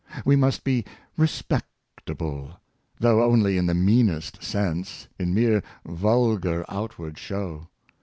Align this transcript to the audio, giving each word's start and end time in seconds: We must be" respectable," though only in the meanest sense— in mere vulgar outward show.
We 0.25 0.35
must 0.35 0.63
be" 0.63 0.83
respectable," 1.95 2.53
though 2.99 3.23
only 3.23 3.55
in 3.59 3.67
the 3.67 3.75
meanest 3.75 4.43
sense— 4.43 5.07
in 5.19 5.31
mere 5.31 5.61
vulgar 5.85 6.65
outward 6.69 7.19
show. 7.19 7.67